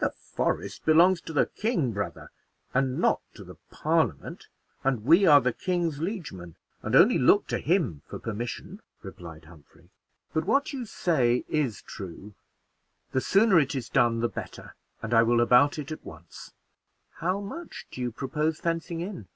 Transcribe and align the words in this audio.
"The 0.00 0.10
forest 0.10 0.84
belongs 0.84 1.22
to 1.22 1.32
the 1.32 1.46
king, 1.46 1.92
brother, 1.92 2.30
and 2.74 2.98
not 2.98 3.22
to 3.32 3.42
the 3.42 3.54
Parliament; 3.70 4.46
and 4.84 5.02
we 5.06 5.24
are 5.24 5.40
the 5.40 5.54
king's 5.54 5.98
liege 5.98 6.30
men, 6.30 6.56
and 6.82 6.94
only 6.94 7.16
look 7.18 7.46
to 7.46 7.56
him 7.58 8.02
for 8.06 8.18
permission," 8.18 8.82
replied 9.02 9.46
Humphrey; 9.46 9.88
"but 10.34 10.44
what 10.44 10.74
you 10.74 10.84
say 10.84 11.46
is 11.48 11.80
true: 11.80 12.34
the 13.12 13.22
sooner 13.22 13.58
it 13.58 13.74
is 13.74 13.88
done 13.88 14.20
the 14.20 14.28
better, 14.28 14.74
and 15.00 15.14
I 15.14 15.22
will 15.22 15.40
about 15.40 15.78
it 15.78 15.90
at 15.90 16.04
once." 16.04 16.52
"How 17.12 17.40
much 17.40 17.86
do 17.90 18.02
you 18.02 18.12
propose 18.12 18.60
fencing 18.60 19.00
in?" 19.00 19.26